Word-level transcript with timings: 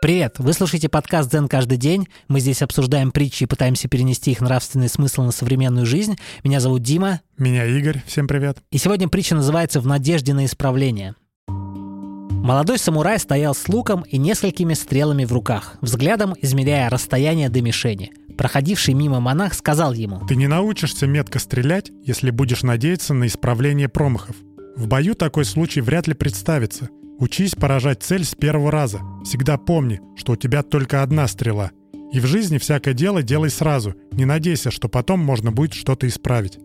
Привет! 0.00 0.36
Вы 0.38 0.52
слушаете 0.52 0.88
подкаст 0.88 1.28
«Дзен 1.28 1.48
каждый 1.48 1.76
день». 1.76 2.06
Мы 2.28 2.38
здесь 2.38 2.62
обсуждаем 2.62 3.10
притчи 3.10 3.42
и 3.42 3.46
пытаемся 3.46 3.88
перенести 3.88 4.30
их 4.30 4.40
нравственный 4.40 4.88
смысл 4.88 5.22
на 5.22 5.32
современную 5.32 5.86
жизнь. 5.86 6.16
Меня 6.44 6.60
зовут 6.60 6.82
Дима. 6.82 7.20
Меня 7.36 7.66
Игорь. 7.66 8.00
Всем 8.06 8.28
привет. 8.28 8.58
И 8.70 8.78
сегодня 8.78 9.08
притча 9.08 9.34
называется 9.34 9.80
«В 9.80 9.88
надежде 9.88 10.34
на 10.34 10.44
исправление». 10.44 11.16
Молодой 11.48 12.78
самурай 12.78 13.18
стоял 13.18 13.56
с 13.56 13.68
луком 13.68 14.02
и 14.02 14.18
несколькими 14.18 14.74
стрелами 14.74 15.24
в 15.24 15.32
руках, 15.32 15.78
взглядом 15.80 16.32
измеряя 16.40 16.88
расстояние 16.90 17.48
до 17.48 17.60
мишени. 17.60 18.12
Проходивший 18.36 18.94
мимо 18.94 19.18
монах 19.18 19.52
сказал 19.52 19.94
ему, 19.94 20.24
«Ты 20.28 20.36
не 20.36 20.46
научишься 20.46 21.08
метко 21.08 21.40
стрелять, 21.40 21.90
если 22.04 22.30
будешь 22.30 22.62
надеяться 22.62 23.14
на 23.14 23.26
исправление 23.26 23.88
промахов. 23.88 24.36
В 24.76 24.86
бою 24.86 25.16
такой 25.16 25.44
случай 25.44 25.80
вряд 25.80 26.06
ли 26.06 26.14
представится. 26.14 26.88
Учись 27.18 27.56
поражать 27.56 28.02
цель 28.02 28.24
с 28.24 28.36
первого 28.36 28.70
раза. 28.70 29.00
Всегда 29.24 29.58
помни, 29.58 30.00
что 30.16 30.32
у 30.32 30.36
тебя 30.36 30.62
только 30.62 31.02
одна 31.02 31.26
стрела. 31.26 31.72
И 32.12 32.20
в 32.20 32.26
жизни 32.26 32.58
всякое 32.58 32.94
дело 32.94 33.24
делай 33.24 33.50
сразу. 33.50 33.94
Не 34.12 34.24
надейся, 34.24 34.70
что 34.70 34.88
потом 34.88 35.18
можно 35.20 35.50
будет 35.50 35.74
что-то 35.74 36.06
исправить. 36.06 36.58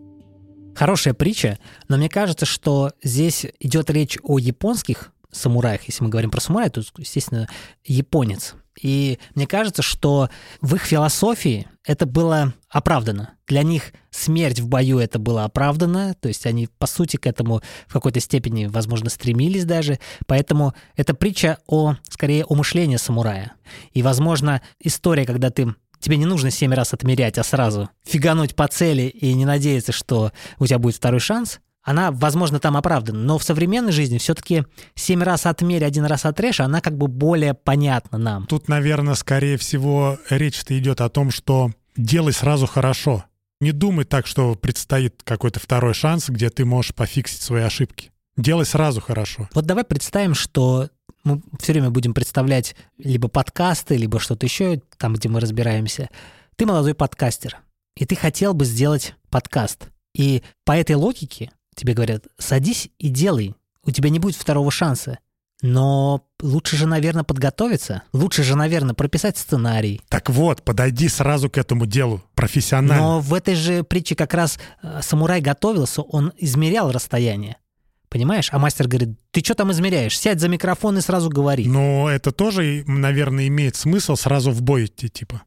Хорошая 0.76 1.12
притча, 1.12 1.58
но 1.88 1.96
мне 1.96 2.08
кажется, 2.08 2.46
что 2.46 2.92
здесь 3.02 3.46
идет 3.58 3.90
речь 3.90 4.18
о 4.22 4.38
японских 4.38 5.12
самураях. 5.34 5.82
Если 5.84 6.02
мы 6.02 6.10
говорим 6.10 6.30
про 6.30 6.40
самурая, 6.40 6.70
то, 6.70 6.82
естественно, 6.98 7.48
японец. 7.84 8.54
И 8.80 9.18
мне 9.34 9.46
кажется, 9.46 9.82
что 9.82 10.30
в 10.60 10.74
их 10.74 10.82
философии 10.82 11.68
это 11.84 12.06
было 12.06 12.54
оправдано. 12.68 13.34
Для 13.46 13.62
них 13.62 13.92
смерть 14.10 14.58
в 14.58 14.66
бою 14.66 14.98
это 14.98 15.18
было 15.18 15.44
оправдано, 15.44 16.14
то 16.14 16.28
есть 16.28 16.46
они, 16.46 16.68
по 16.78 16.86
сути, 16.86 17.16
к 17.16 17.26
этому 17.26 17.62
в 17.86 17.92
какой-то 17.92 18.20
степени, 18.20 18.66
возможно, 18.66 19.10
стремились 19.10 19.64
даже. 19.64 20.00
Поэтому 20.26 20.74
это 20.96 21.14
притча 21.14 21.58
о, 21.66 21.96
скорее, 22.08 22.44
о 22.44 22.54
мышлении 22.54 22.96
самурая. 22.96 23.52
И, 23.92 24.02
возможно, 24.02 24.62
история, 24.80 25.24
когда 25.26 25.50
ты 25.50 25.74
тебе 26.00 26.16
не 26.16 26.26
нужно 26.26 26.50
семь 26.50 26.74
раз 26.74 26.92
отмерять, 26.92 27.38
а 27.38 27.44
сразу 27.44 27.88
фигануть 28.04 28.54
по 28.54 28.68
цели 28.68 29.02
и 29.02 29.32
не 29.34 29.46
надеяться, 29.46 29.92
что 29.92 30.32
у 30.58 30.66
тебя 30.66 30.78
будет 30.78 30.96
второй 30.96 31.20
шанс, 31.20 31.60
она, 31.84 32.10
возможно, 32.10 32.58
там 32.58 32.76
оправдана. 32.76 33.18
Но 33.18 33.38
в 33.38 33.44
современной 33.44 33.92
жизни 33.92 34.18
все-таки 34.18 34.64
семь 34.94 35.22
раз 35.22 35.46
отмерь, 35.46 35.84
один 35.84 36.06
раз 36.06 36.24
отрежь, 36.24 36.60
она 36.60 36.80
как 36.80 36.96
бы 36.96 37.06
более 37.06 37.54
понятна 37.54 38.18
нам. 38.18 38.46
Тут, 38.46 38.68
наверное, 38.68 39.14
скорее 39.14 39.58
всего, 39.58 40.18
речь-то 40.30 40.76
идет 40.78 41.00
о 41.02 41.10
том, 41.10 41.30
что 41.30 41.70
делай 41.96 42.32
сразу 42.32 42.66
хорошо. 42.66 43.24
Не 43.60 43.72
думай 43.72 44.04
так, 44.04 44.26
что 44.26 44.54
предстоит 44.54 45.22
какой-то 45.22 45.60
второй 45.60 45.94
шанс, 45.94 46.28
где 46.28 46.50
ты 46.50 46.64
можешь 46.64 46.94
пофиксить 46.94 47.42
свои 47.42 47.62
ошибки. 47.62 48.10
Делай 48.36 48.64
сразу 48.64 49.00
хорошо. 49.00 49.48
Вот 49.54 49.64
давай 49.64 49.84
представим, 49.84 50.34
что 50.34 50.88
мы 51.22 51.40
все 51.60 51.72
время 51.72 51.90
будем 51.90 52.14
представлять 52.14 52.74
либо 52.98 53.28
подкасты, 53.28 53.96
либо 53.96 54.18
что-то 54.18 54.46
еще, 54.46 54.82
там, 54.98 55.14
где 55.14 55.28
мы 55.28 55.38
разбираемся. 55.38 56.08
Ты 56.56 56.66
молодой 56.66 56.94
подкастер, 56.94 57.58
и 57.96 58.04
ты 58.06 58.16
хотел 58.16 58.54
бы 58.54 58.64
сделать 58.64 59.14
подкаст. 59.30 59.88
И 60.14 60.42
по 60.64 60.72
этой 60.72 60.96
логике 60.96 61.50
тебе 61.74 61.94
говорят, 61.94 62.24
садись 62.38 62.90
и 62.98 63.08
делай, 63.08 63.54
у 63.84 63.90
тебя 63.90 64.10
не 64.10 64.18
будет 64.18 64.36
второго 64.36 64.70
шанса. 64.70 65.18
Но 65.62 66.26
лучше 66.42 66.76
же, 66.76 66.86
наверное, 66.86 67.24
подготовиться. 67.24 68.02
Лучше 68.12 68.42
же, 68.42 68.54
наверное, 68.54 68.94
прописать 68.94 69.38
сценарий. 69.38 70.00
Так 70.08 70.28
вот, 70.28 70.62
подойди 70.62 71.08
сразу 71.08 71.48
к 71.48 71.56
этому 71.56 71.86
делу 71.86 72.22
профессионально. 72.34 73.02
Но 73.02 73.20
в 73.20 73.32
этой 73.32 73.54
же 73.54 73.82
притче 73.82 74.14
как 74.14 74.34
раз 74.34 74.58
э, 74.82 75.00
самурай 75.02 75.40
готовился, 75.40 76.02
он 76.02 76.32
измерял 76.36 76.92
расстояние. 76.92 77.56
Понимаешь? 78.10 78.50
А 78.52 78.58
мастер 78.58 78.88
говорит, 78.88 79.18
ты 79.30 79.40
что 79.40 79.54
там 79.54 79.72
измеряешь? 79.72 80.18
Сядь 80.18 80.38
за 80.38 80.48
микрофон 80.48 80.98
и 80.98 81.00
сразу 81.00 81.30
говори. 81.30 81.66
Но 81.66 82.10
это 82.10 82.30
тоже, 82.30 82.84
наверное, 82.86 83.48
имеет 83.48 83.74
смысл 83.74 84.16
сразу 84.16 84.50
в 84.50 84.62
бой 84.62 84.84
идти, 84.84 85.08
типа. 85.08 85.42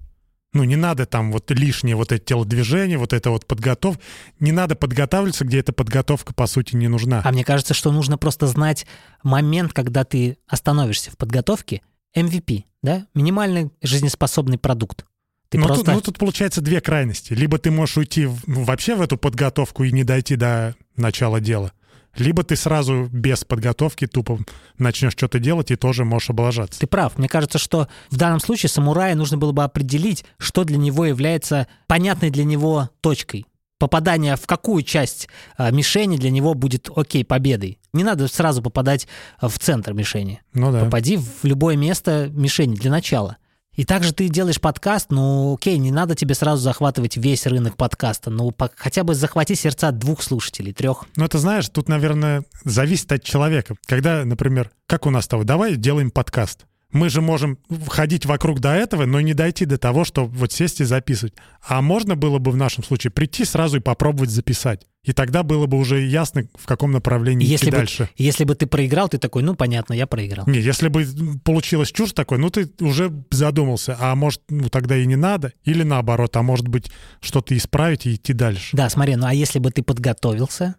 Ну, 0.54 0.64
не 0.64 0.76
надо 0.76 1.06
там 1.06 1.32
вот 1.32 1.52
лишнее 1.52 1.96
вот 1.96 2.12
это 2.12 2.24
телодвижение, 2.24 2.98
вот 2.98 3.14
это 3.14 3.30
вот 3.30 3.46
подготов. 3.46 4.00
Не 4.40 4.52
надо 4.52 4.76
подготавливаться, 4.76 5.46
где 5.46 5.60
эта 5.60 5.74
подготовка, 5.74 6.34
по 6.34 6.48
сути, 6.48 6.76
не 6.76 6.88
нужна. 6.88 7.22
А 7.24 7.32
мне 7.32 7.44
кажется, 7.44 7.74
что 7.74 7.92
нужно 7.92 8.18
просто 8.18 8.48
знать 8.48 8.88
момент, 9.24 9.74
когда 9.74 10.04
ты 10.04 10.38
остановишься 10.48 11.12
в 11.12 11.18
подготовке. 11.18 11.82
MVP, 12.16 12.64
да? 12.82 13.06
Минимальный 13.14 13.72
жизнеспособный 13.82 14.58
продукт. 14.58 15.06
Ты 15.50 15.58
ну, 15.60 15.66
просто... 15.66 15.86
тут, 15.86 15.94
ну, 15.94 16.02
тут 16.02 16.18
получается 16.18 16.62
две 16.62 16.82
крайности. 16.82 17.34
Либо 17.34 17.58
ты 17.58 17.72
можешь 17.72 17.98
уйти 17.98 18.26
в, 18.26 18.42
вообще 18.48 18.96
в 18.96 19.02
эту 19.02 19.18
подготовку 19.18 19.84
и 19.84 19.92
не 19.92 20.04
дойти 20.04 20.36
до 20.36 20.76
начала 20.96 21.40
дела, 21.40 21.72
либо 22.20 22.44
ты 22.44 22.56
сразу 22.56 23.08
без 23.12 23.44
подготовки 23.44 24.08
тупо 24.08 24.40
начнешь 24.78 25.14
что-то 25.14 25.40
делать 25.40 25.72
и 25.72 25.76
тоже 25.76 26.06
можешь 26.06 26.30
облажаться. 26.30 26.80
Ты 26.80 26.88
прав. 26.88 27.18
Мне 27.18 27.28
кажется, 27.28 27.58
что 27.58 27.88
в 28.10 28.18
данном 28.18 28.40
случае 28.40 28.70
самурая 28.70 29.16
нужно 29.16 29.38
было 29.38 29.52
бы 29.52 29.64
определить, 29.64 30.26
что 30.38 30.64
для 30.64 30.78
него 30.78 31.06
является 31.06 31.68
понятной 31.88 32.30
для 32.30 32.44
него 32.44 32.90
точкой. 33.02 33.46
Попадание 33.80 34.36
в 34.36 34.48
какую 34.48 34.82
часть 34.82 35.30
а, 35.56 35.70
мишени 35.70 36.18
для 36.18 36.32
него 36.32 36.56
будет 36.56 36.90
окей, 36.96 37.24
победой. 37.24 37.80
Не 37.94 38.04
надо 38.04 38.28
сразу 38.28 38.64
попадать 38.64 39.08
в 39.40 39.58
центр 39.60 39.94
мишени. 39.94 40.42
Ну 40.54 40.72
да. 40.72 40.86
Попади 40.86 41.18
в 41.18 41.44
любое 41.44 41.76
место 41.76 42.30
мишени 42.32 42.76
для 42.76 42.90
начала. 42.90 43.38
И 43.78 43.86
также 43.86 44.12
ты 44.12 44.28
делаешь 44.28 44.60
подкаст, 44.60 45.12
ну 45.12 45.54
окей, 45.54 45.78
не 45.78 45.92
надо 45.92 46.16
тебе 46.16 46.34
сразу 46.34 46.64
захватывать 46.64 47.16
весь 47.16 47.46
рынок 47.46 47.78
подкаста, 47.78 48.32
ну 48.32 48.50
по, 48.50 48.72
хотя 48.76 49.04
бы 49.04 49.14
захвати 49.14 49.54
сердца 49.54 49.92
двух 49.92 50.24
слушателей, 50.24 50.74
трех. 50.74 51.06
Ну 51.16 51.24
это 51.24 51.38
знаешь, 51.38 51.70
тут, 51.70 51.88
наверное, 51.88 52.44
зависит 52.66 53.12
от 53.12 53.24
человека. 53.24 53.76
Когда, 53.86 54.26
например, 54.26 54.72
как 54.88 55.06
у 55.06 55.12
нас 55.12 55.28
того, 55.28 55.44
давай 55.44 55.76
делаем 55.76 56.10
подкаст 56.10 56.66
мы 56.92 57.10
же 57.10 57.22
можем 57.22 57.60
ходить 57.88 58.26
вокруг 58.26 58.60
до 58.60 58.74
этого, 58.74 59.06
но 59.06 59.20
не 59.22 59.34
дойти 59.34 59.66
до 59.66 59.78
того, 59.78 60.06
что 60.06 60.26
вот 60.26 60.52
сесть 60.52 60.82
и 60.82 60.86
записывать. 60.86 61.34
А 61.68 61.82
можно 61.82 62.16
было 62.16 62.40
бы 62.40 62.52
в 62.52 62.58
нашем 62.58 62.84
случае 62.84 63.12
прийти 63.12 63.46
сразу 63.46 63.78
и 63.78 63.82
попробовать 63.82 64.30
записать. 64.30 64.88
И 65.04 65.14
тогда 65.14 65.44
было 65.44 65.68
бы 65.68 65.78
уже 65.78 66.06
ясно, 66.06 66.48
в 66.56 66.66
каком 66.66 66.92
направлении 66.92 67.48
если 67.48 67.68
идти 67.68 67.72
бы, 67.72 67.78
дальше. 67.78 68.10
Если 68.18 68.44
бы 68.44 68.56
ты 68.56 68.68
проиграл, 68.68 69.08
ты 69.08 69.18
такой, 69.18 69.42
ну 69.42 69.56
понятно, 69.56 69.94
я 69.94 70.06
проиграл. 70.06 70.46
Не, 70.48 70.60
если 70.60 70.90
бы 70.90 71.06
получилось 71.46 71.92
чушь 71.92 72.12
такой, 72.12 72.38
ну 72.40 72.50
ты 72.50 72.70
уже 72.82 73.12
задумался, 73.32 73.96
а 74.00 74.16
может, 74.16 74.42
ну 74.50 74.70
тогда 74.70 74.98
и 74.98 75.06
не 75.06 75.16
надо, 75.16 75.54
или 75.64 75.84
наоборот, 75.84 76.36
а 76.36 76.42
может 76.42 76.68
быть 76.68 76.92
что-то 77.22 77.56
исправить 77.56 78.06
и 78.06 78.16
идти 78.16 78.34
дальше. 78.34 78.76
Да, 78.76 78.90
смотри, 78.90 79.16
ну 79.16 79.28
а 79.28 79.34
если 79.34 79.60
бы 79.60 79.72
ты 79.72 79.82
подготовился, 79.82 80.76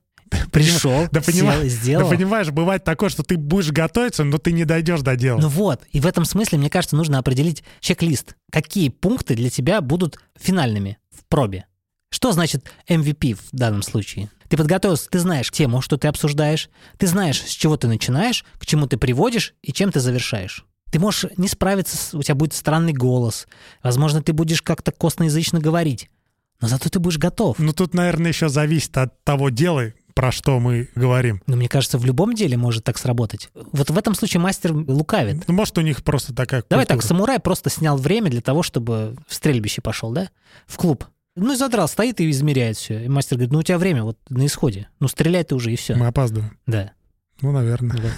пришел, 0.53 1.09
да, 1.11 1.21
сел 1.23 1.63
сделал. 1.65 2.09
Да 2.09 2.17
понимаешь, 2.17 2.51
бывает 2.51 2.85
такое, 2.85 3.09
что 3.09 3.23
ты 3.23 3.37
будешь 3.37 3.71
готовиться, 3.71 4.25
но 4.25 4.39
ты 4.39 4.53
не 4.53 4.65
дойдешь 4.65 5.01
до 5.01 5.17
дела. 5.17 5.41
Ну 5.41 5.49
вот, 5.49 5.83
и 5.91 6.01
в 6.01 6.07
этом 6.07 6.25
смысле, 6.25 6.59
мне 6.59 6.71
кажется, 6.71 6.97
нужно 6.97 7.19
определить 7.19 7.63
чек-лист. 7.81 8.37
Какие 8.51 8.89
пункты 8.89 9.35
для 9.35 9.51
тебя 9.51 9.81
будут 9.81 10.19
финальными 10.39 10.99
в 11.11 11.25
пробе? 11.29 11.67
Что 12.11 12.33
значит 12.33 12.65
MVP 12.89 13.35
в 13.35 13.49
данном 13.53 13.83
случае? 13.83 14.31
Ты 14.49 14.57
подготовился, 14.57 15.11
ты 15.11 15.19
знаешь 15.19 15.51
тему, 15.51 15.83
что 15.83 15.99
ты 15.99 16.09
обсуждаешь, 16.09 16.71
ты 16.97 17.07
знаешь, 17.07 17.41
с 17.43 17.51
чего 17.51 17.77
ты 17.77 17.87
начинаешь, 17.87 18.45
к 18.59 18.65
чему 18.65 18.87
ты 18.87 18.97
приводишь 18.97 19.55
и 19.63 19.73
чем 19.73 19.93
ты 19.93 20.01
завершаешь. 20.01 20.65
Ты 20.91 20.99
можешь 20.99 21.31
не 21.37 21.49
справиться, 21.49 22.17
у 22.17 22.23
тебя 22.23 22.35
будет 22.35 22.55
странный 22.55 22.95
голос, 22.95 23.47
возможно, 23.83 24.23
ты 24.23 24.33
будешь 24.33 24.63
как-то 24.63 24.91
косноязычно 24.91 25.61
говорить, 25.61 26.09
но 26.63 26.69
зато 26.69 26.89
ты 26.89 26.99
будешь 26.99 27.19
готов. 27.19 27.59
Ну 27.59 27.73
тут, 27.75 27.93
наверное, 27.93 28.31
еще 28.31 28.49
зависит 28.49 28.97
от 28.97 29.23
того 29.23 29.51
дела, 29.51 29.93
про 30.19 30.33
что 30.33 30.59
мы 30.59 30.89
говорим. 30.97 31.41
Но 31.47 31.55
мне 31.55 31.69
кажется, 31.69 31.97
в 31.97 32.05
любом 32.05 32.35
деле 32.35 32.57
может 32.57 32.83
так 32.83 32.99
сработать. 32.99 33.51
Вот 33.55 33.89
в 33.89 33.97
этом 33.97 34.17
случае 34.17 34.41
мастер 34.41 34.73
лукавит. 34.73 35.47
Ну, 35.47 35.55
может, 35.55 35.79
у 35.79 35.81
них 35.81 36.03
просто 36.03 36.35
такая 36.35 36.65
Давай 36.69 36.87
так, 36.87 37.05
самурай 37.05 37.39
просто 37.39 37.71
снял 37.71 37.97
время 37.97 38.29
для 38.29 38.41
того, 38.41 38.65
чтобы 38.65 39.15
в 39.29 39.33
стрельбище 39.33 39.81
пошел, 39.81 40.11
да? 40.11 40.29
В 40.67 40.77
клуб. 40.77 41.05
Ну 41.37 41.53
и 41.53 41.57
задрал, 41.57 41.87
стоит 41.87 42.21
и 42.21 42.29
измеряет 42.31 42.77
все. 42.77 43.05
И 43.05 43.09
мастер 43.09 43.37
говорит, 43.37 43.53
ну 43.53 43.61
у 43.61 43.63
тебя 43.63 43.79
время 43.79 44.03
вот 44.03 44.19
на 44.29 44.45
исходе. 44.45 44.89
Ну 44.99 45.07
стреляй 45.07 45.45
ты 45.45 45.55
уже 45.55 45.73
и 45.73 45.77
все. 45.77 45.95
Мы 45.95 46.09
опаздываем. 46.09 46.59
Да. 46.67 46.91
Ну, 47.41 47.53
наверное. 47.53 48.11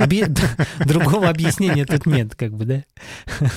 Другого 0.84 1.28
объяснения 1.28 1.84
тут 1.84 2.06
нет, 2.06 2.34
как 2.34 2.54
бы, 2.54 2.64
да? 2.64 2.84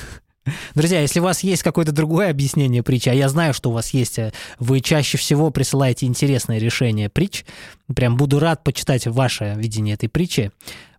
Друзья, 0.73 1.01
если 1.01 1.19
у 1.19 1.23
вас 1.23 1.43
есть 1.43 1.63
какое-то 1.63 1.91
другое 1.91 2.29
объяснение 2.29 2.83
притчи, 2.83 3.09
а 3.09 3.13
я 3.13 3.29
знаю, 3.29 3.53
что 3.53 3.69
у 3.69 3.73
вас 3.73 3.91
есть, 3.91 4.19
э, 4.19 4.31
вы 4.57 4.81
чаще 4.81 5.17
всего 5.17 5.51
присылаете 5.51 6.05
интересное 6.05 6.57
решение 6.59 7.09
притч, 7.09 7.45
прям 7.93 8.17
буду 8.17 8.39
рад 8.39 8.63
почитать 8.63 9.05
ваше 9.07 9.55
видение 9.57 9.95
этой 9.95 10.09
притчи. 10.09 10.51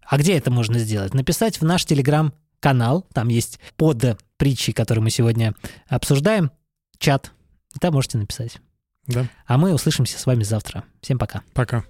А 0.06 0.18
где 0.18 0.36
это 0.36 0.50
можно 0.50 0.78
сделать? 0.78 1.14
Написать 1.14 1.60
в 1.60 1.64
наш 1.64 1.84
телеграм-канал, 1.84 3.06
там 3.12 3.28
есть 3.28 3.58
под 3.76 4.20
притчей, 4.36 4.72
которую 4.72 5.04
мы 5.04 5.10
сегодня 5.10 5.54
обсуждаем, 5.88 6.50
чат, 6.98 7.32
там 7.80 7.94
можете 7.94 8.18
написать. 8.18 8.58
Да. 9.06 9.26
А 9.46 9.58
мы 9.58 9.72
услышимся 9.72 10.18
с 10.18 10.26
вами 10.26 10.42
завтра. 10.42 10.84
Всем 11.00 11.18
пока. 11.18 11.42
Пока. 11.52 11.84